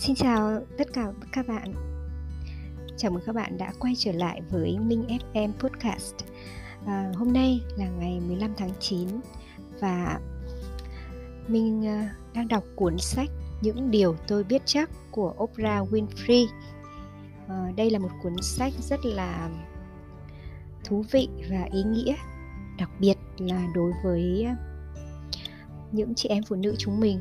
Xin 0.00 0.16
chào 0.16 0.60
tất 0.78 0.92
cả 0.92 1.12
các 1.32 1.48
bạn. 1.48 1.74
Chào 2.96 3.10
mừng 3.10 3.22
các 3.26 3.34
bạn 3.34 3.58
đã 3.58 3.72
quay 3.78 3.94
trở 3.96 4.12
lại 4.12 4.40
với 4.50 4.78
Minh 4.78 5.04
FM 5.08 5.52
Podcast. 5.52 6.14
À, 6.86 7.12
Hôm 7.14 7.32
nay 7.32 7.60
là 7.76 7.88
ngày 7.88 8.20
15 8.20 8.54
tháng 8.56 8.70
9 8.80 9.08
Và 9.80 10.20
mình 11.48 11.86
à, 11.86 12.14
đang 12.34 12.48
đọc 12.48 12.64
cuốn 12.76 12.98
sách 12.98 13.28
Những 13.62 13.90
điều 13.90 14.16
tôi 14.28 14.44
biết 14.44 14.62
chắc 14.64 14.90
của 15.10 15.34
Oprah 15.38 15.92
Winfrey. 15.92 16.46
À, 17.48 17.72
Đây 17.76 17.90
là 17.90 17.98
một 17.98 18.10
cuốn 18.22 18.36
sách 18.42 18.72
rất 18.80 19.00
là 19.04 19.50
thú 20.84 21.04
vị 21.10 21.28
và 21.50 21.68
ý 21.72 21.82
nghĩa 21.82 22.14
Đặc 22.78 22.90
biệt 22.98 23.16
là 23.38 23.66
đối 23.74 23.92
với 24.04 24.46
những 25.92 26.14
chị 26.14 26.28
em 26.28 26.42
phụ 26.48 26.56
nữ 26.56 26.74
chúng 26.78 27.00
mình. 27.00 27.20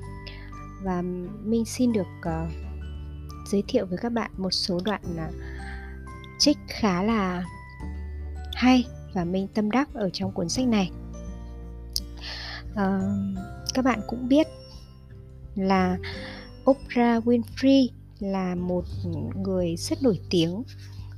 Và 0.84 1.02
mình 1.44 1.66
xin 1.66 1.94
được 1.94 2.08
uh, 2.20 2.69
giới 3.50 3.64
thiệu 3.68 3.86
với 3.86 3.98
các 3.98 4.12
bạn 4.12 4.32
một 4.38 4.52
số 4.52 4.80
đoạn 4.86 5.02
à, 5.18 5.30
trích 6.40 6.58
khá 6.68 7.04
là 7.04 7.44
hay 8.54 8.86
và 9.14 9.24
mình 9.24 9.48
tâm 9.48 9.72
đắc 9.72 9.90
ở 9.94 10.10
trong 10.14 10.32
cuốn 10.32 10.50
sách 10.50 10.68
này. 10.68 10.92
À, 12.76 13.00
các 13.74 13.86
bạn 13.86 14.00
cũng 14.08 14.28
biết 14.28 14.48
là 15.56 15.98
Oprah 16.70 17.24
Winfrey 17.24 17.88
là 18.20 18.56
một 18.56 18.84
người 19.36 19.76
rất 19.78 20.04
nổi 20.04 20.20
tiếng. 20.30 20.64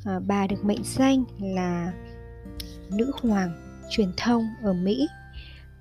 À, 0.05 0.20
bà 0.27 0.48
được 0.48 0.66
mệnh 0.66 0.84
danh 0.84 1.23
là 1.40 1.93
nữ 2.90 3.12
hoàng 3.21 3.77
truyền 3.90 4.12
thông 4.18 4.48
ở 4.63 4.73
Mỹ 4.73 5.07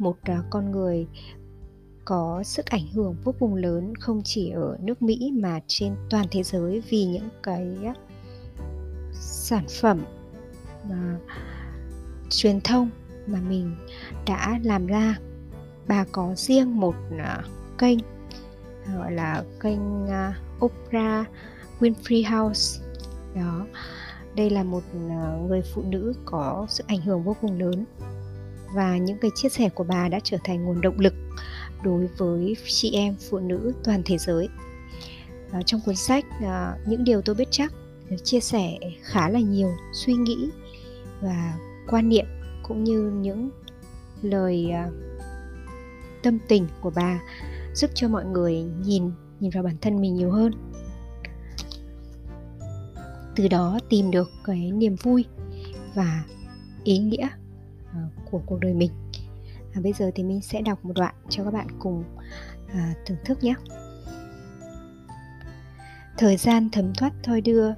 một 0.00 0.16
uh, 0.32 0.44
con 0.50 0.70
người 0.70 1.06
có 2.10 2.42
sức 2.44 2.66
ảnh 2.66 2.86
hưởng 2.92 3.16
vô 3.24 3.34
cùng 3.38 3.54
lớn 3.54 3.94
không 4.00 4.22
chỉ 4.24 4.50
ở 4.50 4.76
nước 4.80 5.02
Mỹ 5.02 5.32
mà 5.34 5.60
trên 5.66 5.96
toàn 6.10 6.26
thế 6.30 6.42
giới 6.42 6.82
vì 6.90 7.04
những 7.04 7.28
cái 7.42 7.66
sản 9.12 9.64
phẩm 9.80 10.04
mà 10.88 11.18
truyền 12.30 12.60
thông 12.60 12.90
mà 13.26 13.40
mình 13.40 13.76
đã 14.26 14.60
làm 14.62 14.86
ra. 14.86 15.18
Bà 15.88 16.04
có 16.12 16.34
riêng 16.36 16.80
một 16.80 16.94
à, 17.18 17.42
kênh, 17.78 17.98
gọi 18.96 19.12
là 19.12 19.44
kênh 19.60 20.08
à, 20.08 20.34
Oprah 20.64 21.28
Winfrey 21.80 22.38
House. 22.38 22.82
Đó, 23.34 23.66
đây 24.36 24.50
là 24.50 24.62
một 24.64 24.82
à, 25.10 25.36
người 25.48 25.62
phụ 25.74 25.82
nữ 25.82 26.14
có 26.24 26.66
sức 26.68 26.86
ảnh 26.86 27.00
hưởng 27.00 27.22
vô 27.22 27.36
cùng 27.40 27.58
lớn 27.60 27.84
và 28.74 28.96
những 28.96 29.18
cái 29.18 29.30
chia 29.34 29.48
sẻ 29.48 29.68
của 29.68 29.84
bà 29.84 30.08
đã 30.08 30.20
trở 30.24 30.36
thành 30.44 30.64
nguồn 30.64 30.80
động 30.80 30.98
lực 30.98 31.14
đối 31.82 32.06
với 32.06 32.56
chị 32.66 32.92
em 32.92 33.14
phụ 33.30 33.38
nữ 33.38 33.72
toàn 33.84 34.02
thế 34.04 34.18
giới. 34.18 34.48
À, 35.50 35.60
trong 35.66 35.80
cuốn 35.86 35.96
sách 35.96 36.24
à, 36.40 36.76
những 36.86 37.04
điều 37.04 37.22
tôi 37.22 37.34
biết 37.34 37.48
chắc 37.50 37.72
chia 38.24 38.40
sẻ 38.40 38.78
khá 39.02 39.28
là 39.28 39.40
nhiều 39.40 39.70
suy 39.92 40.14
nghĩ 40.14 40.50
và 41.20 41.58
quan 41.88 42.08
niệm 42.08 42.26
cũng 42.62 42.84
như 42.84 43.12
những 43.20 43.50
lời 44.22 44.70
à, 44.70 44.90
tâm 46.22 46.38
tình 46.48 46.66
của 46.80 46.90
bà 46.94 47.20
giúp 47.74 47.90
cho 47.94 48.08
mọi 48.08 48.24
người 48.24 48.62
nhìn 48.62 49.10
nhìn 49.40 49.50
vào 49.50 49.62
bản 49.62 49.76
thân 49.80 50.00
mình 50.00 50.14
nhiều 50.14 50.30
hơn. 50.30 50.52
Từ 53.36 53.48
đó 53.48 53.78
tìm 53.88 54.10
được 54.10 54.30
cái 54.44 54.70
niềm 54.70 54.96
vui 55.02 55.24
và 55.94 56.24
ý 56.84 56.98
nghĩa 56.98 57.28
của 58.30 58.40
cuộc 58.46 58.60
đời 58.60 58.74
mình 58.74 58.90
à, 59.74 59.80
bây 59.82 59.92
giờ 59.92 60.10
thì 60.14 60.22
mình 60.22 60.40
sẽ 60.40 60.60
đọc 60.62 60.84
một 60.84 60.92
đoạn 60.96 61.14
cho 61.28 61.44
các 61.44 61.50
bạn 61.50 61.66
cùng 61.78 62.04
à, 62.72 62.94
thưởng 63.06 63.18
thức 63.24 63.44
nhé. 63.44 63.54
Thời 66.18 66.36
gian 66.36 66.68
thấm 66.70 66.92
thoát 66.94 67.12
thôi 67.22 67.40
đưa 67.40 67.72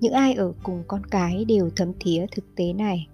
những 0.00 0.12
ai 0.12 0.34
ở 0.34 0.52
cùng 0.62 0.84
con 0.88 1.06
cái 1.06 1.44
đều 1.44 1.70
thấm 1.76 1.92
thía 2.00 2.26
thực 2.32 2.44
tế 2.56 2.72
này. 2.72 3.08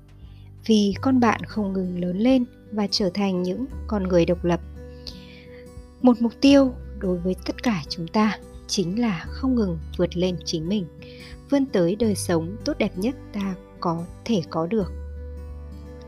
Vì 0.67 0.95
con 1.01 1.21
bạn 1.21 1.41
không 1.45 1.73
ngừng 1.73 2.01
lớn 2.01 2.19
lên 2.19 2.45
và 2.73 2.87
trở 2.91 3.11
thành 3.15 3.43
những 3.43 3.67
con 3.87 4.03
người 4.03 4.27
độc 4.27 4.45
lập. 4.45 4.61
Một 6.03 6.23
mục 6.23 6.33
tiêu 6.41 6.73
đối 6.99 7.19
với 7.19 7.37
tất 7.47 7.63
cả 7.63 7.83
chúng 7.89 8.09
ta 8.09 8.39
chính 8.67 9.01
là 9.01 9.25
không 9.29 9.55
ngừng 9.55 9.79
vượt 9.97 10.17
lên 10.17 10.37
chính 10.45 10.69
mình 10.69 10.87
vươn 11.51 11.67
tới 11.67 11.97
đời 11.97 12.15
sống 12.15 12.57
tốt 12.65 12.79
đẹp 12.79 12.93
nhất 12.97 13.15
ta 13.33 13.55
có 13.81 14.05
thể 14.25 14.43
có 14.51 14.67
được 14.67 15.04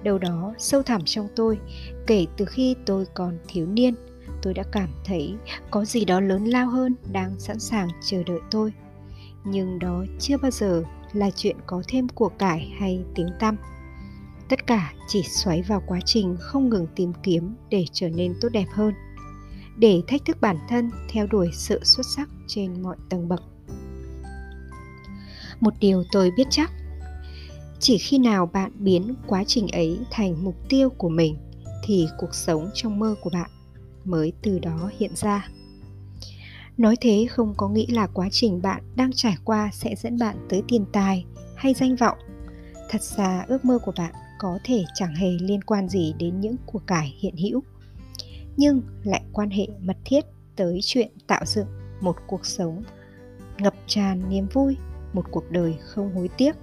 đâu 0.06 0.18
đó 0.18 0.54
sâu 0.58 0.82
thẳm 0.82 1.02
trong 1.04 1.28
tôi. 1.36 1.58
Kể 2.06 2.26
từ 2.36 2.44
khi 2.44 2.76
tôi 2.86 3.04
còn 3.14 3.38
thiếu 3.48 3.66
niên, 3.66 3.94
tôi 4.42 4.54
đã 4.54 4.62
cảm 4.72 4.88
thấy 5.04 5.34
có 5.70 5.84
gì 5.84 6.04
đó 6.04 6.20
lớn 6.20 6.44
lao 6.44 6.68
hơn 6.68 6.94
đang 7.12 7.38
sẵn 7.38 7.58
sàng 7.58 7.88
chờ 8.02 8.22
đợi 8.26 8.40
tôi. 8.50 8.72
Nhưng 9.44 9.78
đó 9.78 10.04
chưa 10.18 10.36
bao 10.36 10.50
giờ 10.50 10.82
là 11.12 11.30
chuyện 11.30 11.56
có 11.66 11.82
thêm 11.88 12.08
của 12.08 12.28
cải 12.28 12.72
hay 12.80 13.04
tiếng 13.14 13.28
tăm. 13.40 13.56
Tất 14.48 14.66
cả 14.66 14.92
chỉ 15.08 15.22
xoáy 15.22 15.62
vào 15.62 15.82
quá 15.86 16.00
trình 16.04 16.36
không 16.40 16.68
ngừng 16.68 16.86
tìm 16.96 17.12
kiếm 17.22 17.54
để 17.70 17.84
trở 17.92 18.08
nên 18.08 18.34
tốt 18.40 18.48
đẹp 18.52 18.66
hơn. 18.72 18.94
Để 19.76 20.02
thách 20.06 20.24
thức 20.24 20.36
bản 20.40 20.56
thân 20.68 20.90
theo 21.08 21.26
đuổi 21.26 21.50
sự 21.52 21.80
xuất 21.84 22.06
sắc 22.16 22.28
trên 22.48 22.82
mọi 22.82 22.96
tầng 23.08 23.28
bậc. 23.28 23.42
Một 25.60 25.74
điều 25.80 26.04
tôi 26.12 26.30
biết 26.36 26.46
chắc 26.50 26.70
chỉ 27.78 27.98
khi 27.98 28.18
nào 28.18 28.46
bạn 28.46 28.72
biến 28.78 29.14
quá 29.26 29.44
trình 29.46 29.68
ấy 29.68 29.98
thành 30.10 30.44
mục 30.44 30.54
tiêu 30.68 30.90
của 30.90 31.08
mình, 31.08 31.36
thì 31.84 32.08
cuộc 32.18 32.34
sống 32.34 32.70
trong 32.74 32.98
mơ 32.98 33.14
của 33.20 33.30
bạn 33.30 33.50
mới 34.04 34.32
từ 34.42 34.58
đó 34.58 34.90
hiện 34.98 35.10
ra. 35.14 35.48
Nói 36.76 36.96
thế 37.00 37.26
không 37.30 37.54
có 37.56 37.68
nghĩa 37.68 37.86
là 37.88 38.06
quá 38.06 38.28
trình 38.30 38.62
bạn 38.62 38.82
đang 38.96 39.10
trải 39.12 39.36
qua 39.44 39.70
sẽ 39.72 39.94
dẫn 39.96 40.18
bạn 40.18 40.46
tới 40.48 40.62
tiền 40.68 40.84
tài 40.92 41.24
hay 41.56 41.74
danh 41.74 41.96
vọng. 41.96 42.18
Thật 42.90 43.02
ra 43.02 43.44
ước 43.48 43.64
mơ 43.64 43.78
của 43.78 43.92
bạn 43.98 44.14
có 44.38 44.58
thể 44.64 44.84
chẳng 44.94 45.14
hề 45.14 45.28
liên 45.40 45.62
quan 45.62 45.88
gì 45.88 46.14
đến 46.18 46.40
những 46.40 46.56
của 46.66 46.78
cải 46.78 47.16
hiện 47.20 47.36
hữu. 47.36 47.62
Nhưng 48.56 48.82
lại 49.02 49.22
quan 49.32 49.50
hệ 49.50 49.66
mật 49.80 49.96
thiết 50.04 50.24
tới 50.56 50.78
chuyện 50.82 51.08
tạo 51.26 51.44
dựng 51.46 51.66
một 52.00 52.16
cuộc 52.26 52.46
sống 52.46 52.82
ngập 53.58 53.74
tràn 53.86 54.28
niềm 54.28 54.46
vui, 54.52 54.76
một 55.12 55.24
cuộc 55.30 55.50
đời 55.50 55.74
không 55.80 56.14
hối 56.14 56.28
tiếc 56.36 56.56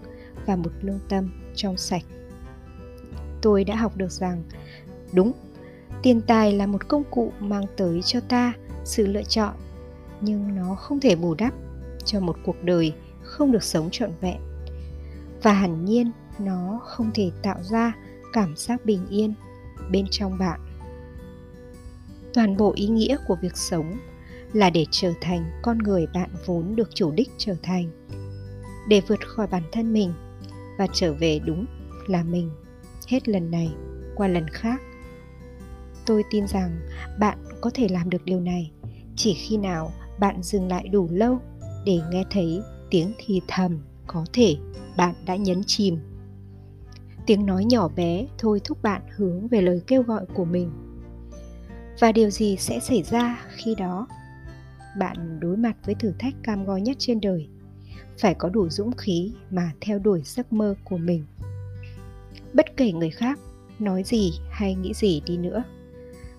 và 0.45 0.55
một 0.55 0.71
lương 0.81 0.99
tâm 1.09 1.29
trong 1.55 1.77
sạch. 1.77 2.03
Tôi 3.41 3.63
đã 3.63 3.75
học 3.75 3.97
được 3.97 4.11
rằng, 4.11 4.43
đúng, 5.13 5.31
tiền 6.01 6.21
tài 6.21 6.51
là 6.53 6.67
một 6.67 6.87
công 6.87 7.03
cụ 7.11 7.31
mang 7.39 7.65
tới 7.77 8.01
cho 8.01 8.19
ta 8.19 8.53
sự 8.83 9.07
lựa 9.07 9.23
chọn, 9.23 9.55
nhưng 10.21 10.55
nó 10.55 10.75
không 10.75 10.99
thể 10.99 11.15
bù 11.15 11.33
đắp 11.33 11.53
cho 12.05 12.19
một 12.19 12.37
cuộc 12.45 12.63
đời 12.63 12.93
không 13.21 13.51
được 13.51 13.63
sống 13.63 13.89
trọn 13.91 14.11
vẹn. 14.21 14.37
Và 15.43 15.53
hẳn 15.53 15.85
nhiên, 15.85 16.11
nó 16.39 16.79
không 16.83 17.11
thể 17.13 17.31
tạo 17.41 17.63
ra 17.63 17.93
cảm 18.33 18.53
giác 18.57 18.85
bình 18.85 19.07
yên 19.09 19.33
bên 19.91 20.05
trong 20.11 20.37
bạn. 20.37 20.59
Toàn 22.33 22.57
bộ 22.57 22.73
ý 22.75 22.87
nghĩa 22.87 23.17
của 23.27 23.35
việc 23.41 23.57
sống 23.57 23.97
là 24.53 24.69
để 24.69 24.85
trở 24.91 25.13
thành 25.21 25.51
con 25.61 25.77
người 25.77 26.07
bạn 26.13 26.29
vốn 26.45 26.75
được 26.75 26.95
chủ 26.95 27.11
đích 27.11 27.29
trở 27.37 27.55
thành. 27.63 27.89
Để 28.87 29.01
vượt 29.07 29.27
khỏi 29.27 29.47
bản 29.47 29.63
thân 29.71 29.93
mình 29.93 30.13
và 30.77 30.87
trở 30.93 31.13
về 31.13 31.39
đúng 31.45 31.65
là 32.07 32.23
mình, 32.23 32.49
hết 33.07 33.29
lần 33.29 33.51
này 33.51 33.73
qua 34.15 34.27
lần 34.27 34.47
khác. 34.47 34.81
Tôi 36.05 36.23
tin 36.31 36.47
rằng 36.47 36.79
bạn 37.19 37.37
có 37.61 37.71
thể 37.73 37.87
làm 37.87 38.09
được 38.09 38.25
điều 38.25 38.39
này, 38.39 38.71
chỉ 39.15 39.33
khi 39.33 39.57
nào 39.57 39.91
bạn 40.19 40.43
dừng 40.43 40.67
lại 40.67 40.87
đủ 40.87 41.07
lâu 41.11 41.39
để 41.85 41.99
nghe 42.11 42.23
thấy 42.31 42.61
tiếng 42.89 43.13
thì 43.17 43.41
thầm 43.47 43.79
có 44.07 44.25
thể 44.33 44.55
bạn 44.97 45.15
đã 45.25 45.35
nhấn 45.35 45.61
chìm. 45.67 45.97
Tiếng 47.25 47.45
nói 47.45 47.65
nhỏ 47.65 47.87
bé 47.87 48.27
thôi 48.37 48.61
thúc 48.63 48.83
bạn 48.83 49.01
hướng 49.15 49.47
về 49.47 49.61
lời 49.61 49.81
kêu 49.87 50.03
gọi 50.03 50.25
của 50.33 50.45
mình. 50.45 50.71
Và 51.99 52.11
điều 52.11 52.29
gì 52.29 52.57
sẽ 52.57 52.79
xảy 52.79 53.03
ra 53.03 53.45
khi 53.55 53.75
đó? 53.75 54.07
Bạn 54.99 55.39
đối 55.39 55.57
mặt 55.57 55.75
với 55.85 55.95
thử 55.95 56.13
thách 56.19 56.33
cam 56.43 56.65
go 56.65 56.77
nhất 56.77 56.95
trên 56.99 57.21
đời 57.21 57.47
phải 58.19 58.33
có 58.33 58.49
đủ 58.49 58.69
dũng 58.69 58.91
khí 58.97 59.31
mà 59.51 59.71
theo 59.81 59.99
đuổi 59.99 60.21
giấc 60.25 60.53
mơ 60.53 60.75
của 60.83 60.97
mình. 60.97 61.25
Bất 62.53 62.77
kể 62.77 62.91
người 62.91 63.09
khác 63.09 63.39
nói 63.79 64.03
gì 64.03 64.33
hay 64.49 64.75
nghĩ 64.75 64.93
gì 64.93 65.21
đi 65.25 65.37
nữa, 65.37 65.63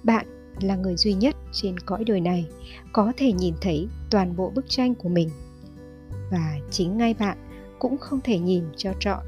bạn 0.02 0.26
là 0.60 0.76
người 0.76 0.96
duy 0.96 1.14
nhất 1.14 1.36
trên 1.52 1.78
cõi 1.78 2.04
đời 2.04 2.20
này 2.20 2.46
có 2.92 3.12
thể 3.16 3.32
nhìn 3.32 3.54
thấy 3.60 3.88
toàn 4.10 4.36
bộ 4.36 4.50
bức 4.54 4.64
tranh 4.68 4.94
của 4.94 5.08
mình. 5.08 5.30
Và 6.30 6.58
chính 6.70 6.98
ngay 6.98 7.14
bạn 7.14 7.38
cũng 7.78 7.98
không 7.98 8.20
thể 8.24 8.38
nhìn 8.38 8.64
cho 8.76 8.92
trọn. 9.00 9.24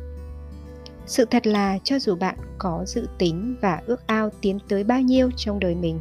Sự 1.06 1.24
thật 1.24 1.46
là 1.46 1.78
cho 1.84 1.98
dù 1.98 2.14
bạn 2.14 2.36
có 2.58 2.84
dự 2.86 3.08
tính 3.18 3.56
và 3.60 3.82
ước 3.86 4.06
ao 4.06 4.30
tiến 4.40 4.58
tới 4.68 4.84
bao 4.84 5.00
nhiêu 5.00 5.30
trong 5.36 5.60
đời 5.60 5.74
mình, 5.74 6.00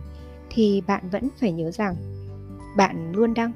thì 0.49 0.81
bạn 0.87 1.09
vẫn 1.09 1.27
phải 1.39 1.51
nhớ 1.51 1.71
rằng 1.71 1.95
bạn 2.77 3.11
luôn 3.11 3.33
đang 3.33 3.51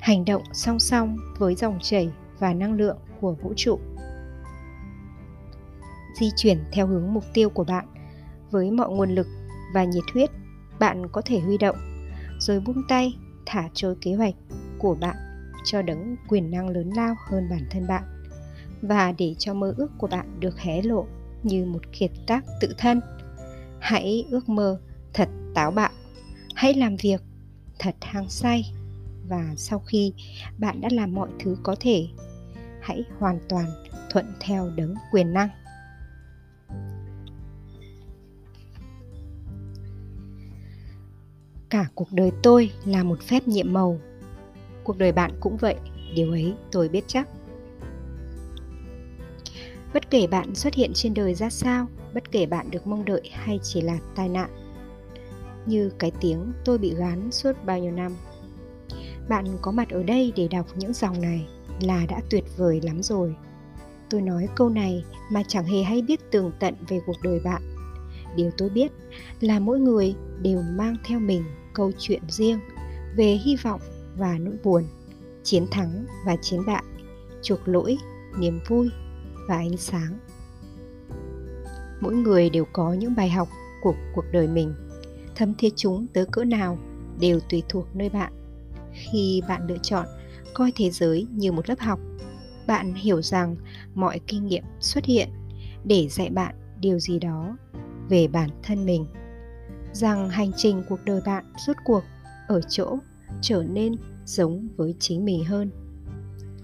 hành 0.00 0.24
động 0.24 0.42
song 0.52 0.80
song 0.80 1.16
với 1.38 1.54
dòng 1.54 1.78
chảy 1.82 2.10
và 2.40 2.54
năng 2.54 2.72
lượng 2.72 2.98
của 3.20 3.32
vũ 3.32 3.52
trụ. 3.56 3.78
Di 6.20 6.30
chuyển 6.36 6.58
theo 6.72 6.86
hướng 6.86 7.14
mục 7.14 7.24
tiêu 7.34 7.50
của 7.50 7.64
bạn 7.64 7.86
với 8.50 8.70
mọi 8.70 8.90
nguồn 8.90 9.10
lực 9.10 9.26
và 9.74 9.84
nhiệt 9.84 10.04
huyết, 10.14 10.30
bạn 10.78 11.08
có 11.12 11.22
thể 11.24 11.40
huy 11.40 11.58
động, 11.58 11.76
rồi 12.38 12.60
buông 12.60 12.82
tay, 12.88 13.16
thả 13.46 13.68
trôi 13.74 13.96
kế 14.00 14.14
hoạch 14.14 14.34
của 14.78 14.94
bạn 14.94 15.16
cho 15.64 15.82
đấng 15.82 16.16
quyền 16.28 16.50
năng 16.50 16.68
lớn 16.68 16.90
lao 16.96 17.14
hơn 17.28 17.48
bản 17.50 17.66
thân 17.70 17.86
bạn 17.86 18.02
và 18.82 19.12
để 19.18 19.34
cho 19.38 19.54
mơ 19.54 19.74
ước 19.76 19.90
của 19.98 20.06
bạn 20.06 20.40
được 20.40 20.58
hé 20.58 20.82
lộ 20.82 21.06
như 21.42 21.64
một 21.64 21.80
kiệt 21.92 22.10
tác 22.26 22.44
tự 22.60 22.74
thân. 22.78 23.00
Hãy 23.80 24.24
ước 24.30 24.48
mơ 24.48 24.80
thật 25.14 25.28
táo 25.54 25.70
bạo. 25.70 25.90
Hãy 26.54 26.74
làm 26.74 26.96
việc 26.96 27.22
thật 27.78 27.94
hăng 28.00 28.28
say 28.28 28.72
và 29.28 29.54
sau 29.56 29.78
khi 29.78 30.12
bạn 30.58 30.80
đã 30.80 30.88
làm 30.92 31.14
mọi 31.14 31.28
thứ 31.40 31.56
có 31.62 31.76
thể 31.80 32.06
hãy 32.90 33.04
hoàn 33.18 33.38
toàn 33.48 33.66
thuận 34.10 34.32
theo 34.40 34.70
đấng 34.76 34.94
quyền 35.12 35.32
năng. 35.32 35.48
Cả 41.70 41.86
cuộc 41.94 42.12
đời 42.12 42.30
tôi 42.42 42.70
là 42.84 43.02
một 43.02 43.22
phép 43.22 43.48
nhiệm 43.48 43.72
màu. 43.72 44.00
Cuộc 44.84 44.98
đời 44.98 45.12
bạn 45.12 45.30
cũng 45.40 45.56
vậy, 45.56 45.74
điều 46.14 46.30
ấy 46.30 46.54
tôi 46.72 46.88
biết 46.88 47.04
chắc. 47.06 47.28
Bất 49.94 50.10
kể 50.10 50.26
bạn 50.26 50.54
xuất 50.54 50.74
hiện 50.74 50.90
trên 50.94 51.14
đời 51.14 51.34
ra 51.34 51.50
sao, 51.50 51.86
bất 52.14 52.30
kể 52.30 52.46
bạn 52.46 52.70
được 52.70 52.86
mong 52.86 53.04
đợi 53.04 53.30
hay 53.32 53.60
chỉ 53.62 53.80
là 53.80 53.98
tai 54.14 54.28
nạn, 54.28 54.50
như 55.66 55.90
cái 55.98 56.12
tiếng 56.20 56.52
tôi 56.64 56.78
bị 56.78 56.94
gán 56.94 57.30
suốt 57.30 57.52
bao 57.64 57.78
nhiêu 57.78 57.92
năm, 57.92 58.16
bạn 59.28 59.44
có 59.62 59.72
mặt 59.72 59.90
ở 59.90 60.02
đây 60.02 60.32
để 60.36 60.48
đọc 60.48 60.66
những 60.76 60.92
dòng 60.92 61.20
này 61.20 61.46
là 61.82 62.06
đã 62.08 62.20
tuyệt 62.30 62.44
vời 62.56 62.80
lắm 62.84 63.02
rồi. 63.02 63.34
Tôi 64.10 64.22
nói 64.22 64.48
câu 64.56 64.68
này 64.68 65.04
mà 65.30 65.42
chẳng 65.48 65.64
hề 65.64 65.82
hay 65.82 66.02
biết 66.02 66.30
tường 66.30 66.52
tận 66.60 66.74
về 66.88 67.00
cuộc 67.06 67.16
đời 67.22 67.40
bạn. 67.44 67.62
Điều 68.36 68.50
tôi 68.56 68.68
biết 68.68 68.92
là 69.40 69.58
mỗi 69.58 69.80
người 69.80 70.14
đều 70.42 70.62
mang 70.62 70.96
theo 71.04 71.20
mình 71.20 71.44
câu 71.74 71.92
chuyện 71.98 72.22
riêng 72.28 72.58
về 73.16 73.32
hy 73.44 73.56
vọng 73.62 73.80
và 74.16 74.38
nỗi 74.38 74.54
buồn, 74.64 74.84
chiến 75.42 75.66
thắng 75.70 76.04
và 76.26 76.36
chiến 76.36 76.60
bại, 76.66 76.82
chuộc 77.42 77.68
lỗi, 77.68 77.98
niềm 78.38 78.60
vui 78.68 78.90
và 79.48 79.56
ánh 79.56 79.76
sáng. 79.76 80.18
Mỗi 82.00 82.14
người 82.14 82.50
đều 82.50 82.64
có 82.72 82.92
những 82.92 83.14
bài 83.14 83.30
học 83.30 83.48
của 83.82 83.94
cuộc 84.14 84.24
đời 84.32 84.48
mình, 84.48 84.74
thấm 85.34 85.54
thiết 85.54 85.72
chúng 85.76 86.06
tới 86.12 86.26
cỡ 86.32 86.44
nào 86.44 86.78
đều 87.20 87.40
tùy 87.40 87.62
thuộc 87.68 87.86
nơi 87.94 88.08
bạn. 88.08 88.32
Khi 88.92 89.42
bạn 89.48 89.66
lựa 89.66 89.78
chọn 89.82 90.06
coi 90.54 90.72
thế 90.76 90.90
giới 90.90 91.26
như 91.30 91.52
một 91.52 91.68
lớp 91.68 91.78
học. 91.78 92.00
Bạn 92.66 92.94
hiểu 92.94 93.22
rằng 93.22 93.56
mọi 93.94 94.20
kinh 94.26 94.46
nghiệm 94.46 94.64
xuất 94.80 95.04
hiện 95.04 95.28
để 95.84 96.08
dạy 96.08 96.30
bạn 96.30 96.54
điều 96.80 96.98
gì 96.98 97.18
đó 97.18 97.56
về 98.08 98.28
bản 98.28 98.50
thân 98.62 98.86
mình. 98.86 99.06
Rằng 99.92 100.30
hành 100.30 100.50
trình 100.56 100.82
cuộc 100.88 101.04
đời 101.04 101.20
bạn 101.26 101.52
rốt 101.66 101.76
cuộc 101.84 102.04
ở 102.48 102.60
chỗ 102.68 102.98
trở 103.40 103.62
nên 103.62 103.96
giống 104.26 104.68
với 104.76 104.94
chính 104.98 105.24
mình 105.24 105.44
hơn. 105.44 105.70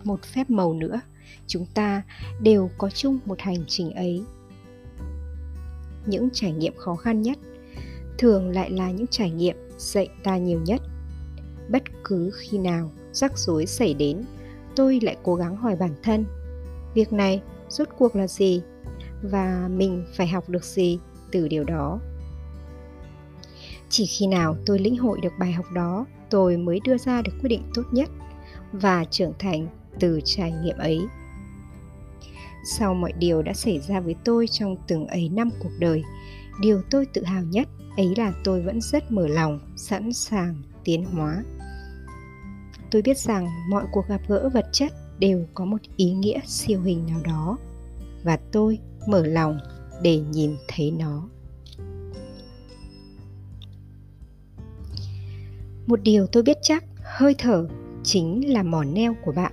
Một 0.05 0.25
phép 0.25 0.51
màu 0.51 0.75
nữa, 0.75 1.01
chúng 1.47 1.67
ta 1.75 2.03
đều 2.43 2.71
có 2.79 2.91
chung 2.91 3.19
một 3.25 3.41
hành 3.41 3.65
trình 3.67 3.91
ấy. 3.95 4.23
Những 6.07 6.29
trải 6.33 6.53
nghiệm 6.53 6.77
khó 6.77 6.95
khăn 6.95 7.23
nhất 7.23 7.39
thường 8.19 8.49
lại 8.49 8.71
là 8.71 8.91
những 8.91 9.07
trải 9.07 9.31
nghiệm 9.31 9.57
dạy 9.79 10.09
ta 10.25 10.37
nhiều 10.37 10.61
nhất. 10.61 10.83
Bất 11.71 11.83
cứ 12.05 12.31
khi 12.35 12.59
nào 12.59 12.93
rắc 13.17 13.39
rối 13.39 13.67
xảy 13.67 13.95
đến, 13.95 14.25
tôi 14.77 15.01
lại 15.03 15.17
cố 15.23 15.35
gắng 15.35 15.57
hỏi 15.57 15.77
bản 15.77 15.95
thân, 16.03 16.25
việc 16.95 17.13
này 17.13 17.43
rốt 17.69 17.89
cuộc 17.99 18.17
là 18.17 18.27
gì? 18.27 18.63
Và 19.23 19.69
mình 19.71 20.05
phải 20.17 20.29
học 20.29 20.49
được 20.49 20.65
gì 20.65 20.99
từ 21.33 21.49
điều 21.49 21.65
đó? 21.65 22.01
Chỉ 23.89 24.07
khi 24.07 24.27
nào 24.27 24.57
tôi 24.67 24.79
lĩnh 24.79 24.97
hội 24.97 25.21
được 25.23 25.33
bài 25.39 25.53
học 25.53 25.67
đó, 25.73 26.07
tôi 26.31 26.57
mới 26.57 26.81
đưa 26.85 26.99
ra 26.99 27.23
được 27.23 27.33
quyết 27.41 27.49
định 27.49 27.63
tốt 27.75 27.83
nhất 27.93 28.11
và 28.73 29.05
trưởng 29.05 29.33
thành 29.39 29.69
từ 30.01 30.21
trải 30.25 30.53
nghiệm 30.53 30.79
ấy. 30.79 31.01
Sau 32.65 32.95
mọi 32.95 33.13
điều 33.13 33.43
đã 33.43 33.53
xảy 33.53 33.81
ra 33.81 34.01
với 34.01 34.15
tôi 34.25 34.47
trong 34.47 34.77
từng 34.89 35.07
ấy 35.07 35.29
năm 35.29 35.51
cuộc 35.63 35.73
đời, 35.79 36.03
điều 36.61 36.83
tôi 36.91 37.07
tự 37.07 37.25
hào 37.25 37.43
nhất 37.43 37.69
ấy 37.97 38.15
là 38.17 38.33
tôi 38.45 38.63
vẫn 38.63 38.81
rất 38.81 39.13
mở 39.13 39.29
lòng, 39.29 39.61
sẵn 39.77 40.13
sàng 40.13 40.63
tiến 40.85 41.05
hóa 41.05 41.43
tôi 42.91 43.03
biết 43.03 43.19
rằng 43.19 43.49
mọi 43.71 43.85
cuộc 43.93 44.09
gặp 44.09 44.21
gỡ 44.29 44.49
vật 44.49 44.67
chất 44.73 44.93
đều 45.19 45.47
có 45.55 45.65
một 45.65 45.81
ý 45.97 46.13
nghĩa 46.13 46.41
siêu 46.47 46.83
hình 46.83 47.07
nào 47.07 47.21
đó, 47.25 47.59
và 48.25 48.39
tôi 48.53 48.79
mở 49.09 49.27
lòng 49.27 49.59
để 50.03 50.19
nhìn 50.19 50.57
thấy 50.69 50.91
nó. 50.91 51.29
Một 55.87 56.03
điều 56.03 56.27
tôi 56.27 56.43
biết 56.43 56.59
chắc, 56.63 56.85
hơi 57.03 57.35
thở 57.39 57.69
chính 58.05 58.53
là 58.53 58.63
mỏ 58.63 58.85
neo 58.85 59.15
của 59.25 59.33
bạn. 59.33 59.53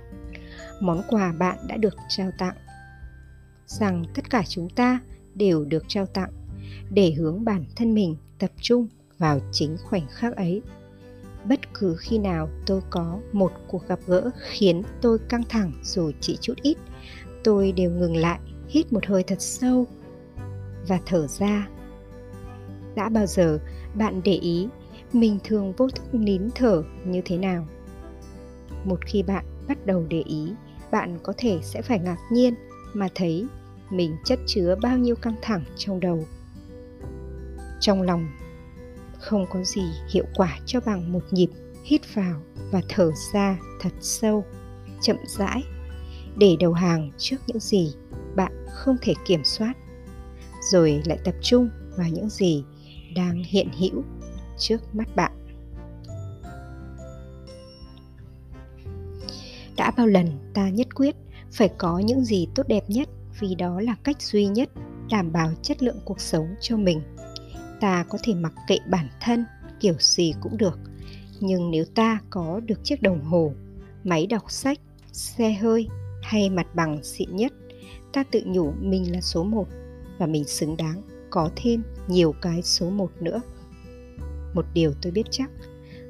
Món 0.80 1.02
quà 1.08 1.32
bạn 1.32 1.58
đã 1.68 1.76
được 1.76 1.94
trao 2.08 2.30
tặng. 2.38 2.56
Rằng 3.66 4.04
tất 4.14 4.30
cả 4.30 4.42
chúng 4.48 4.70
ta 4.70 5.00
đều 5.34 5.64
được 5.64 5.84
trao 5.88 6.06
tặng 6.06 6.30
để 6.90 7.12
hướng 7.12 7.44
bản 7.44 7.64
thân 7.76 7.94
mình 7.94 8.16
tập 8.38 8.50
trung 8.60 8.88
vào 9.18 9.40
chính 9.52 9.76
khoảnh 9.84 10.06
khắc 10.10 10.36
ấy 10.36 10.62
bất 11.48 11.74
cứ 11.74 11.96
khi 11.98 12.18
nào 12.18 12.48
tôi 12.66 12.80
có 12.90 13.18
một 13.32 13.52
cuộc 13.68 13.88
gặp 13.88 13.98
gỡ 14.06 14.30
khiến 14.50 14.82
tôi 15.00 15.18
căng 15.28 15.42
thẳng 15.48 15.72
dù 15.82 16.10
chỉ 16.20 16.38
chút 16.40 16.54
ít, 16.62 16.76
tôi 17.44 17.72
đều 17.72 17.90
ngừng 17.90 18.16
lại, 18.16 18.38
hít 18.68 18.92
một 18.92 19.06
hơi 19.06 19.22
thật 19.22 19.40
sâu 19.40 19.86
và 20.88 20.98
thở 21.06 21.26
ra. 21.26 21.68
Đã 22.94 23.08
bao 23.08 23.26
giờ 23.26 23.58
bạn 23.94 24.20
để 24.24 24.32
ý 24.32 24.68
mình 25.12 25.38
thường 25.44 25.72
vô 25.72 25.88
thức 25.88 26.14
nín 26.14 26.48
thở 26.54 26.82
như 27.04 27.22
thế 27.24 27.38
nào? 27.38 27.66
Một 28.84 28.98
khi 29.06 29.22
bạn 29.22 29.44
bắt 29.68 29.86
đầu 29.86 30.06
để 30.08 30.22
ý, 30.26 30.52
bạn 30.90 31.18
có 31.22 31.32
thể 31.36 31.58
sẽ 31.62 31.82
phải 31.82 31.98
ngạc 31.98 32.18
nhiên 32.32 32.54
mà 32.94 33.08
thấy 33.14 33.46
mình 33.90 34.16
chất 34.24 34.38
chứa 34.46 34.74
bao 34.82 34.98
nhiêu 34.98 35.16
căng 35.16 35.36
thẳng 35.42 35.64
trong 35.76 36.00
đầu. 36.00 36.24
Trong 37.80 38.02
lòng 38.02 38.28
không 39.24 39.46
có 39.50 39.64
gì 39.64 39.82
hiệu 40.10 40.24
quả 40.34 40.58
cho 40.66 40.80
bằng 40.80 41.12
một 41.12 41.22
nhịp 41.30 41.48
hít 41.84 42.14
vào 42.14 42.40
và 42.70 42.82
thở 42.88 43.10
ra 43.32 43.58
thật 43.80 43.92
sâu, 44.00 44.44
chậm 45.02 45.16
rãi. 45.26 45.62
Để 46.36 46.56
đầu 46.60 46.72
hàng 46.72 47.10
trước 47.18 47.36
những 47.46 47.60
gì 47.60 47.94
bạn 48.36 48.52
không 48.70 48.96
thể 49.02 49.14
kiểm 49.24 49.44
soát, 49.44 49.74
rồi 50.70 51.02
lại 51.04 51.18
tập 51.24 51.34
trung 51.40 51.68
vào 51.96 52.08
những 52.08 52.28
gì 52.28 52.64
đang 53.16 53.42
hiện 53.44 53.68
hữu 53.78 54.02
trước 54.58 54.94
mắt 54.94 55.16
bạn. 55.16 55.32
Đã 59.76 59.90
bao 59.96 60.06
lần 60.06 60.52
ta 60.54 60.68
nhất 60.68 60.94
quyết 60.94 61.16
phải 61.52 61.68
có 61.78 61.98
những 61.98 62.24
gì 62.24 62.46
tốt 62.54 62.68
đẹp 62.68 62.84
nhất 62.88 63.08
vì 63.40 63.54
đó 63.54 63.80
là 63.80 63.96
cách 64.04 64.22
duy 64.22 64.46
nhất 64.46 64.70
đảm 65.10 65.32
bảo 65.32 65.52
chất 65.62 65.82
lượng 65.82 66.00
cuộc 66.04 66.20
sống 66.20 66.46
cho 66.60 66.76
mình 66.76 67.00
ta 67.80 68.04
có 68.08 68.18
thể 68.22 68.34
mặc 68.34 68.52
kệ 68.68 68.78
bản 68.88 69.08
thân, 69.20 69.44
kiểu 69.80 69.94
gì 69.98 70.34
cũng 70.40 70.58
được. 70.58 70.78
Nhưng 71.40 71.70
nếu 71.70 71.84
ta 71.94 72.20
có 72.30 72.60
được 72.66 72.84
chiếc 72.84 73.02
đồng 73.02 73.24
hồ, 73.24 73.52
máy 74.04 74.26
đọc 74.26 74.50
sách, 74.50 74.78
xe 75.12 75.52
hơi 75.52 75.88
hay 76.22 76.50
mặt 76.50 76.66
bằng 76.74 77.02
xịn 77.02 77.36
nhất, 77.36 77.52
ta 78.12 78.24
tự 78.30 78.42
nhủ 78.46 78.72
mình 78.80 79.12
là 79.12 79.20
số 79.20 79.44
một 79.44 79.68
và 80.18 80.26
mình 80.26 80.44
xứng 80.44 80.76
đáng 80.76 81.02
có 81.30 81.50
thêm 81.56 81.82
nhiều 82.08 82.34
cái 82.42 82.62
số 82.62 82.90
một 82.90 83.10
nữa. 83.20 83.40
Một 84.54 84.66
điều 84.74 84.92
tôi 85.02 85.12
biết 85.12 85.26
chắc, 85.30 85.50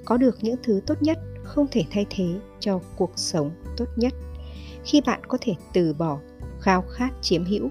có 0.05 0.17
được 0.17 0.39
những 0.41 0.57
thứ 0.63 0.81
tốt 0.87 1.03
nhất 1.03 1.19
không 1.45 1.67
thể 1.71 1.85
thay 1.91 2.07
thế 2.11 2.41
cho 2.61 2.81
cuộc 2.97 3.13
sống 3.17 3.51
tốt 3.77 3.89
nhất. 3.97 4.15
Khi 4.85 5.01
bạn 5.01 5.21
có 5.29 5.39
thể 5.41 5.55
từ 5.73 5.95
bỏ, 5.95 6.19
khao 6.61 6.83
khát 6.83 7.11
chiếm 7.21 7.45
hữu, 7.45 7.71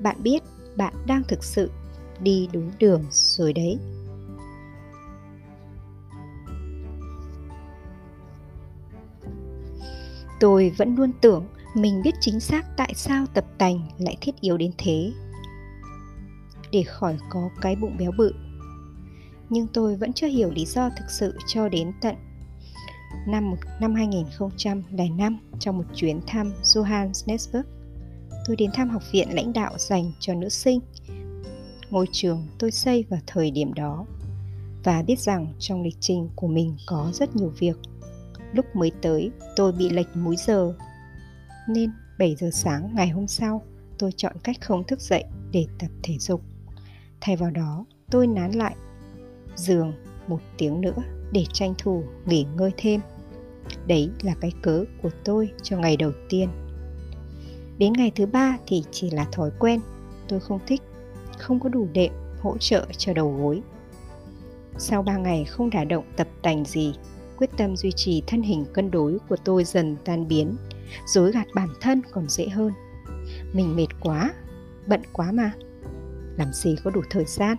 bạn 0.00 0.22
biết 0.22 0.42
bạn 0.76 0.94
đang 1.06 1.22
thực 1.28 1.44
sự 1.44 1.70
đi 2.22 2.48
đúng 2.52 2.70
đường 2.78 3.04
rồi 3.10 3.52
đấy. 3.52 3.78
Tôi 10.40 10.72
vẫn 10.76 10.96
luôn 10.96 11.12
tưởng 11.20 11.46
mình 11.74 12.02
biết 12.02 12.14
chính 12.20 12.40
xác 12.40 12.76
tại 12.76 12.92
sao 12.96 13.26
tập 13.34 13.44
tành 13.58 13.88
lại 13.98 14.16
thiết 14.20 14.40
yếu 14.40 14.56
đến 14.56 14.72
thế. 14.78 15.12
Để 16.72 16.82
khỏi 16.82 17.18
có 17.30 17.50
cái 17.60 17.76
bụng 17.76 17.96
béo 17.98 18.12
bự. 18.18 18.32
Nhưng 19.50 19.66
tôi 19.66 19.96
vẫn 19.96 20.12
chưa 20.12 20.26
hiểu 20.26 20.50
lý 20.50 20.66
do 20.66 20.90
thực 20.98 21.10
sự 21.10 21.34
cho 21.46 21.68
đến 21.68 21.92
tận 22.00 22.14
năm 23.26 23.54
năm 23.80 23.94
2005 23.94 25.38
trong 25.58 25.78
một 25.78 25.84
chuyến 25.94 26.20
thăm 26.26 26.52
Johannesburg. 26.62 27.62
Tôi 28.46 28.56
đến 28.56 28.70
thăm 28.74 28.90
học 28.90 29.02
viện 29.12 29.28
lãnh 29.34 29.52
đạo 29.52 29.72
dành 29.78 30.12
cho 30.20 30.34
nữ 30.34 30.48
sinh, 30.48 30.80
ngôi 31.90 32.06
trường 32.12 32.46
tôi 32.58 32.70
xây 32.70 33.04
vào 33.08 33.20
thời 33.26 33.50
điểm 33.50 33.74
đó 33.74 34.06
và 34.84 35.02
biết 35.02 35.18
rằng 35.18 35.46
trong 35.58 35.82
lịch 35.82 35.96
trình 36.00 36.28
của 36.34 36.46
mình 36.46 36.76
có 36.86 37.10
rất 37.14 37.36
nhiều 37.36 37.52
việc. 37.58 37.76
Lúc 38.52 38.76
mới 38.76 38.92
tới, 39.02 39.30
tôi 39.56 39.72
bị 39.72 39.88
lệch 39.88 40.16
múi 40.16 40.36
giờ 40.36 40.74
nên 41.68 41.90
7 42.18 42.36
giờ 42.36 42.50
sáng 42.52 42.90
ngày 42.94 43.08
hôm 43.08 43.26
sau, 43.26 43.62
tôi 43.98 44.12
chọn 44.16 44.36
cách 44.44 44.56
không 44.60 44.84
thức 44.84 45.00
dậy 45.00 45.24
để 45.52 45.66
tập 45.78 45.90
thể 46.02 46.18
dục. 46.18 46.42
Thay 47.20 47.36
vào 47.36 47.50
đó, 47.50 47.84
tôi 48.10 48.26
nán 48.26 48.52
lại 48.52 48.74
giường 49.56 49.92
một 50.28 50.40
tiếng 50.58 50.80
nữa 50.80 51.02
để 51.32 51.44
tranh 51.52 51.74
thủ 51.78 52.04
nghỉ 52.26 52.46
ngơi 52.56 52.70
thêm 52.76 53.00
đấy 53.86 54.10
là 54.22 54.34
cái 54.40 54.52
cớ 54.62 54.84
của 55.02 55.10
tôi 55.24 55.50
cho 55.62 55.78
ngày 55.78 55.96
đầu 55.96 56.12
tiên 56.28 56.48
đến 57.78 57.92
ngày 57.92 58.12
thứ 58.14 58.26
ba 58.26 58.58
thì 58.66 58.82
chỉ 58.90 59.10
là 59.10 59.26
thói 59.32 59.50
quen 59.58 59.80
tôi 60.28 60.40
không 60.40 60.58
thích 60.66 60.82
không 61.38 61.60
có 61.60 61.68
đủ 61.68 61.88
đệm 61.92 62.12
hỗ 62.40 62.58
trợ 62.58 62.86
cho 62.98 63.12
đầu 63.12 63.36
gối. 63.40 63.62
Sau 64.78 65.02
ba 65.02 65.16
ngày 65.16 65.44
không 65.44 65.70
đả 65.70 65.84
động 65.84 66.04
tập 66.16 66.28
tành 66.42 66.64
gì, 66.64 66.94
quyết 67.36 67.50
tâm 67.56 67.76
duy 67.76 67.92
trì 67.92 68.22
thân 68.26 68.42
hình 68.42 68.64
cân 68.72 68.90
đối 68.90 69.18
của 69.28 69.36
tôi 69.44 69.64
dần 69.64 69.96
tan 70.04 70.28
biến, 70.28 70.56
dối 71.06 71.32
gạt 71.32 71.46
bản 71.54 71.68
thân 71.80 72.02
còn 72.10 72.28
dễ 72.28 72.48
hơn. 72.48 72.72
Mình 73.52 73.76
mệt 73.76 73.86
quá, 74.00 74.34
bận 74.86 75.02
quá 75.12 75.32
mà. 75.32 75.52
Làm 76.36 76.52
gì 76.52 76.76
có 76.84 76.90
đủ 76.90 77.02
thời 77.10 77.24
gian? 77.24 77.56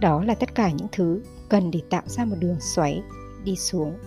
Đó 0.00 0.24
là 0.24 0.34
tất 0.34 0.54
cả 0.54 0.70
những 0.70 0.88
thứ 0.92 1.22
cần 1.48 1.70
để 1.70 1.80
tạo 1.90 2.02
ra 2.06 2.24
một 2.24 2.36
đường 2.40 2.60
xoáy 2.60 3.02
đi 3.44 3.56
xuống. 3.56 3.98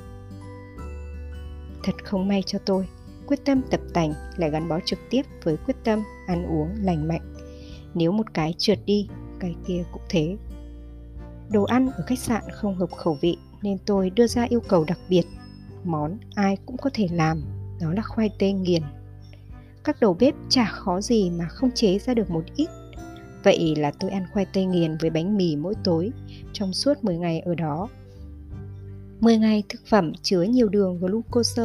Thật 1.84 2.06
không 2.06 2.28
may 2.28 2.44
cho 2.46 2.60
tôi, 2.66 2.88
quyết 3.28 3.46
tâm 3.46 3.62
tập 3.72 3.80
tành 3.94 4.14
lại 4.38 4.52
gắn 4.52 4.68
bó 4.68 4.80
trực 4.86 5.00
tiếp 5.10 5.22
với 5.44 5.58
quyết 5.58 5.76
tâm 5.84 6.04
ăn 6.28 6.46
uống 6.46 6.76
lành 6.82 7.08
mạnh 7.08 7.34
nếu 7.94 8.12
một 8.12 8.34
cái 8.34 8.54
trượt 8.58 8.80
đi 8.86 9.08
cái 9.40 9.56
kia 9.68 9.84
cũng 9.92 10.02
thế 10.10 10.38
đồ 11.52 11.64
ăn 11.64 11.90
ở 11.98 12.04
khách 12.08 12.20
sạn 12.20 12.44
không 12.52 12.76
hợp 12.76 12.92
khẩu 12.92 13.18
vị 13.22 13.38
nên 13.62 13.78
tôi 13.86 14.10
đưa 14.10 14.28
ra 14.28 14.46
yêu 14.50 14.60
cầu 14.60 14.84
đặc 14.84 15.00
biệt 15.10 15.24
món 15.84 16.18
ai 16.36 16.58
cũng 16.66 16.78
có 16.78 16.90
thể 16.94 17.08
làm 17.12 17.44
đó 17.82 17.94
là 17.94 18.02
khoai 18.02 18.30
tây 18.40 18.54
nghiền 18.54 18.84
các 19.84 20.00
đầu 20.00 20.18
bếp 20.20 20.34
chả 20.50 20.66
khó 20.66 21.02
gì 21.02 21.30
mà 21.30 21.48
không 21.48 21.72
chế 21.72 22.00
ra 22.00 22.14
được 22.14 22.30
một 22.30 22.44
ít 22.56 22.70
Vậy 23.44 23.76
là 23.78 23.92
tôi 24.00 24.12
ăn 24.12 24.26
khoai 24.34 24.46
tây 24.46 24.66
nghiền 24.66 24.98
với 24.98 25.10
bánh 25.10 25.38
mì 25.38 25.56
mỗi 25.56 25.74
tối 25.84 26.12
trong 26.54 26.74
suốt 26.74 27.04
10 27.04 27.18
ngày 27.18 27.40
ở 27.40 27.56
đó. 27.56 27.88
10 29.20 29.38
ngày 29.38 29.64
thực 29.70 29.82
phẩm 29.86 30.14
chứa 30.22 30.42
nhiều 30.42 30.70
đường 30.70 31.00
glucose 31.00 31.64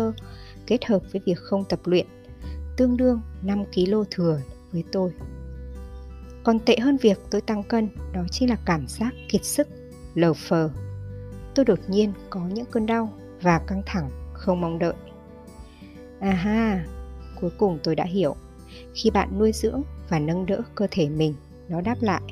kết 0.66 0.84
hợp 0.84 1.02
với 1.12 1.22
việc 1.24 1.38
không 1.38 1.64
tập 1.68 1.80
luyện, 1.84 2.06
tương 2.76 2.96
đương 2.96 3.20
5 3.42 3.64
kg 3.74 3.94
thừa 4.10 4.40
với 4.72 4.84
tôi. 4.92 5.10
Còn 6.44 6.58
tệ 6.60 6.76
hơn 6.78 6.96
việc 6.96 7.18
tôi 7.30 7.40
tăng 7.40 7.62
cân, 7.62 7.88
đó 8.12 8.20
chính 8.30 8.50
là 8.50 8.56
cảm 8.64 8.86
giác 8.88 9.14
kiệt 9.28 9.44
sức, 9.44 9.68
lờ 10.14 10.34
phờ. 10.34 10.70
Tôi 11.54 11.64
đột 11.64 11.78
nhiên 11.88 12.12
có 12.30 12.40
những 12.40 12.66
cơn 12.66 12.86
đau 12.86 13.12
và 13.42 13.58
căng 13.58 13.82
thẳng 13.86 14.10
không 14.32 14.60
mong 14.60 14.78
đợi. 14.78 14.94
À 16.20 16.32
ha, 16.32 16.84
cuối 17.40 17.50
cùng 17.58 17.78
tôi 17.82 17.94
đã 17.94 18.04
hiểu, 18.04 18.36
khi 18.94 19.10
bạn 19.10 19.38
nuôi 19.38 19.52
dưỡng 19.52 19.82
và 20.08 20.18
nâng 20.18 20.46
đỡ 20.46 20.62
cơ 20.74 20.86
thể 20.90 21.08
mình 21.08 21.34
nó 21.68 21.80
đáp 21.80 21.96
lại. 22.00 22.22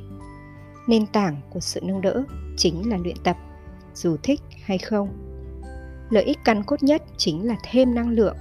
Nền 0.89 1.07
tảng 1.07 1.37
của 1.51 1.61
sự 1.61 1.81
nâng 1.81 2.01
đỡ 2.01 2.23
chính 2.57 2.91
là 2.91 2.97
luyện 2.97 3.17
tập 3.25 3.37
dù 3.95 4.17
thích 4.23 4.41
hay 4.65 4.79
không. 4.79 5.09
Lợi 6.11 6.25
ích 6.25 6.39
căn 6.45 6.63
cốt 6.65 6.83
nhất 6.83 7.03
chính 7.17 7.47
là 7.47 7.57
thêm 7.71 7.95
năng 7.95 8.11
lượng. 8.11 8.37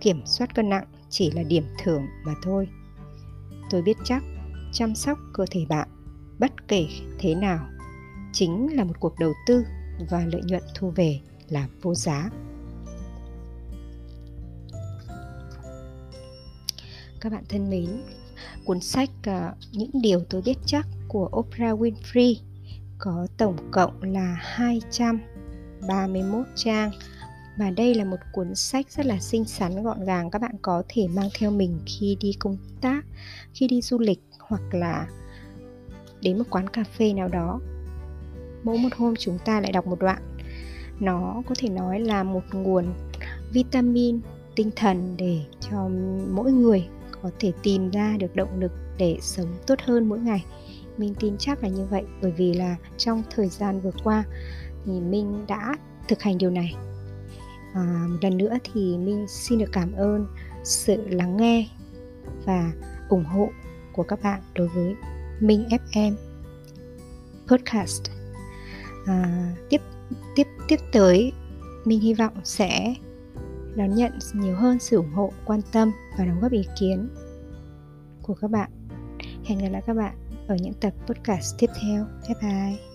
Kiểm 0.00 0.22
soát 0.26 0.54
cân 0.54 0.68
nặng 0.68 0.84
chỉ 1.10 1.30
là 1.30 1.42
điểm 1.42 1.64
thưởng 1.82 2.06
mà 2.24 2.32
thôi. 2.42 2.68
Tôi 3.70 3.82
biết 3.82 3.96
chắc 4.04 4.22
chăm 4.72 4.94
sóc 4.94 5.18
cơ 5.32 5.44
thể 5.50 5.66
bạn 5.68 5.88
bất 6.38 6.68
kể 6.68 6.86
thế 7.18 7.34
nào 7.34 7.68
chính 8.32 8.76
là 8.76 8.84
một 8.84 8.94
cuộc 9.00 9.18
đầu 9.18 9.32
tư 9.46 9.64
và 10.10 10.24
lợi 10.32 10.42
nhuận 10.44 10.62
thu 10.74 10.90
về 10.90 11.20
là 11.48 11.68
vô 11.82 11.94
giá. 11.94 12.30
Các 17.20 17.32
bạn 17.32 17.44
thân 17.48 17.70
mến 17.70 18.02
cuốn 18.64 18.80
sách 18.80 19.10
uh, 19.28 19.34
Những 19.72 19.90
điều 19.92 20.20
tôi 20.30 20.42
biết 20.42 20.58
chắc 20.66 20.86
của 21.08 21.30
Oprah 21.36 21.78
Winfrey 21.78 22.36
có 22.98 23.26
tổng 23.36 23.56
cộng 23.70 24.02
là 24.02 24.36
231 24.40 26.46
trang 26.56 26.90
và 27.58 27.70
đây 27.70 27.94
là 27.94 28.04
một 28.04 28.16
cuốn 28.32 28.54
sách 28.54 28.86
rất 28.90 29.06
là 29.06 29.18
xinh 29.18 29.44
xắn 29.44 29.82
gọn 29.82 30.04
gàng. 30.04 30.30
Các 30.30 30.42
bạn 30.42 30.54
có 30.62 30.82
thể 30.88 31.08
mang 31.08 31.28
theo 31.38 31.50
mình 31.50 31.78
khi 31.86 32.16
đi 32.20 32.32
công 32.38 32.56
tác 32.80 33.04
khi 33.54 33.68
đi 33.68 33.82
du 33.82 33.98
lịch 33.98 34.20
hoặc 34.52 34.74
là 34.74 35.06
đến 36.22 36.38
một 36.38 36.44
quán 36.50 36.68
cà 36.68 36.84
phê 36.84 37.12
nào 37.12 37.28
đó. 37.28 37.60
Mỗi 38.62 38.78
một 38.78 38.88
hôm 38.96 39.14
chúng 39.18 39.38
ta 39.44 39.60
lại 39.60 39.72
đọc 39.72 39.86
một 39.86 39.98
đoạn. 40.00 40.22
Nó 41.00 41.42
có 41.46 41.54
thể 41.58 41.68
nói 41.68 42.00
là 42.00 42.22
một 42.22 42.42
nguồn 42.52 42.84
vitamin 43.52 44.20
tinh 44.56 44.70
thần 44.76 45.14
để 45.16 45.40
cho 45.60 45.88
mỗi 46.30 46.52
người 46.52 46.88
có 47.22 47.30
thể 47.38 47.52
tìm 47.62 47.90
ra 47.90 48.16
được 48.18 48.36
động 48.36 48.60
lực 48.60 48.72
để 48.98 49.18
sống 49.20 49.54
tốt 49.66 49.78
hơn 49.84 50.08
mỗi 50.08 50.18
ngày. 50.18 50.44
Mình 50.96 51.14
tin 51.14 51.36
chắc 51.38 51.62
là 51.62 51.68
như 51.68 51.84
vậy 51.90 52.04
bởi 52.22 52.30
vì 52.30 52.54
là 52.54 52.76
trong 52.96 53.22
thời 53.30 53.48
gian 53.48 53.80
vừa 53.80 53.92
qua 54.04 54.24
thì 54.84 54.92
mình 55.00 55.44
đã 55.48 55.76
thực 56.08 56.22
hành 56.22 56.38
điều 56.38 56.50
này. 56.50 56.74
À, 57.74 58.06
một 58.08 58.18
lần 58.20 58.36
nữa 58.36 58.56
thì 58.72 58.98
mình 58.98 59.26
xin 59.28 59.58
được 59.58 59.70
cảm 59.72 59.92
ơn 59.92 60.26
sự 60.64 61.08
lắng 61.08 61.36
nghe 61.36 61.68
và 62.44 62.72
ủng 63.08 63.24
hộ 63.24 63.48
của 63.92 64.02
các 64.02 64.22
bạn 64.22 64.42
đối 64.54 64.68
với 64.68 64.94
Minh 65.40 65.68
FM 65.68 66.14
podcast. 67.46 68.02
À, 69.06 69.52
tiếp 69.70 69.80
tiếp 70.36 70.46
tiếp 70.68 70.80
tới 70.92 71.32
mình 71.84 72.00
hy 72.00 72.14
vọng 72.14 72.32
sẽ 72.44 72.94
đón 73.76 73.94
nhận 73.94 74.12
nhiều 74.34 74.54
hơn 74.54 74.78
sự 74.78 74.96
ủng 74.96 75.12
hộ 75.12 75.32
quan 75.44 75.60
tâm 75.72 75.92
và 76.18 76.24
đóng 76.24 76.40
góp 76.40 76.52
ý 76.52 76.64
kiến 76.80 77.08
của 78.22 78.34
các 78.34 78.50
bạn. 78.50 78.70
Hẹn 79.44 79.58
gặp 79.58 79.68
lại 79.68 79.82
các 79.86 79.94
bạn 79.94 80.16
ở 80.48 80.56
những 80.60 80.74
tập 80.74 80.92
podcast 81.06 81.54
tiếp 81.58 81.70
theo. 81.82 82.06
Bye 82.28 82.36
bye. 82.42 82.91